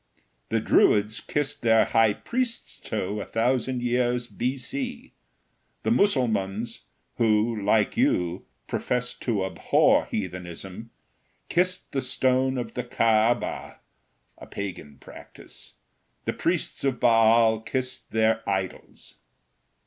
The 0.49 0.59
Druids 0.59 1.19
kissed 1.19 1.61
their 1.61 1.85
High 1.85 2.13
Priest's 2.13 2.79
toe 2.79 3.19
a 3.21 3.25
thousand 3.27 3.83
years 3.83 4.25
B.C. 4.25 5.13
The 5.83 5.91
Mussulmans 5.91 6.85
who, 7.17 7.61
like 7.63 7.95
you, 7.97 8.47
professed 8.67 9.21
to 9.21 9.45
abhor 9.45 10.05
heathenism, 10.07 10.89
kissed 11.49 11.91
the 11.91 12.01
stone 12.01 12.57
of 12.57 12.73
the 12.73 12.83
Caaba—a 12.83 14.47
pagan 14.47 14.97
practice. 14.97 15.75
The 16.25 16.33
priests 16.33 16.83
of 16.83 16.99
Baal 16.99 17.59
kissed 17.61 18.09
their 18.11 18.41
idols." 18.49 19.19